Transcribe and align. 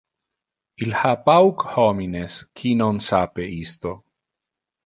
Il 0.83 0.93
ha 1.01 1.11
pauc 1.25 1.57
homines 1.77 2.33
qui 2.57 2.73
non 2.81 2.99
sape 3.11 3.43
isto. 3.63 3.93